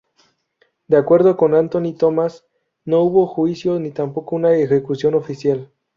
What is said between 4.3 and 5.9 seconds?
una ejecución oficial.